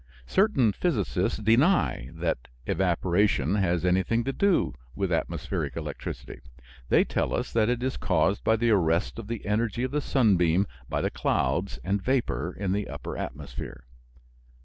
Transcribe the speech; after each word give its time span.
Certain 0.25 0.71
physicists 0.71 1.37
deny 1.37 2.09
that 2.13 2.47
evaporation 2.65 3.53
has 3.53 3.85
anything 3.85 4.23
to 4.23 4.33
do 4.33 4.73
with 4.95 5.11
atmospheric 5.11 5.75
electricity. 5.77 6.39
They 6.89 7.03
tell 7.03 7.35
us 7.35 7.53
that 7.53 7.69
it 7.69 7.83
is 7.83 7.97
caused 7.97 8.43
by 8.43 8.55
the 8.55 8.71
arrest 8.71 9.19
of 9.19 9.27
the 9.27 9.45
energy 9.45 9.83
of 9.83 9.91
the 9.91 10.01
sunbeam 10.01 10.65
by 10.89 11.01
the 11.01 11.11
clouds 11.11 11.77
and 11.83 12.01
vapor 12.01 12.51
in 12.59 12.71
the 12.71 12.89
upper 12.89 13.15
atmosphere. 13.15 13.83